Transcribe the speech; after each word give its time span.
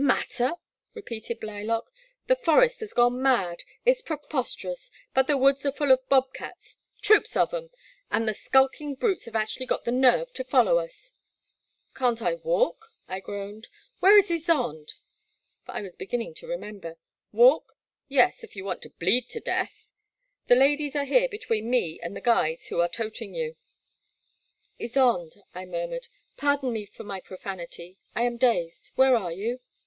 *' 0.01 0.01
Matter!" 0.01 0.53
repeated 0.95 1.39
Blylock, 1.39 1.91
*' 2.09 2.25
the 2.27 2.35
forest 2.35 2.79
has 2.79 2.91
gone 2.91 3.21
mad— 3.21 3.61
^it 3.85 3.97
's 3.97 4.01
preposterous, 4.01 4.89
but 5.13 5.27
the 5.27 5.37
woods 5.37 5.63
are 5.63 5.71
full 5.71 5.91
of 5.91 6.09
bob 6.09 6.33
cats, 6.33 6.79
troops 7.03 7.37
of 7.37 7.53
'em, 7.53 7.69
and 8.09 8.27
the 8.27 8.33
skulking 8.33 8.95
brutes 8.95 9.25
have 9.25 9.35
actually 9.35 9.67
got 9.67 9.83
the 9.83 9.91
nerve 9.91 10.33
to 10.33 10.43
follow 10.43 10.79
us." 10.79 11.13
'* 11.53 11.93
Can't 11.95 12.19
I 12.19 12.33
walk?" 12.33 12.91
I 13.07 13.19
groaned. 13.19 13.67
Where 13.99 14.17
is 14.17 14.29
Ysonde?"— 14.31 14.93
for 15.67 15.73
I 15.73 15.83
was 15.83 15.95
beginning 15.95 16.33
to 16.37 16.47
remember. 16.47 16.97
Walk?— 17.31 17.75
^yes, 18.09 18.43
if 18.43 18.55
you 18.55 18.65
want 18.65 18.81
to 18.81 18.89
bleed 18.89 19.29
to 19.29 19.39
death— 19.39 19.91
187 20.47 20.47
i88 20.47 20.47
The 20.47 20.47
Black 20.47 20.47
Water. 20.49 20.49
the 20.49 20.61
ladies 20.65 20.95
are 20.95 21.05
here 21.05 21.29
between 21.29 21.69
me 21.69 21.99
and 22.01 22.17
the 22.17 22.21
guides 22.21 22.65
who 22.69 22.81
are 22.81 22.89
toting 22.89 23.35
you.*' 23.35 23.55
Ysonde," 24.79 25.43
I 25.53 25.65
murmured, 25.65 26.07
pardon 26.37 26.73
me 26.73 26.87
for 26.87 27.03
my 27.03 27.19
profanity— 27.21 27.99
I 28.15 28.23
am 28.23 28.37
dazed— 28.37 28.93
^where 28.97 29.15
are 29.19 29.31
you 29.31 29.59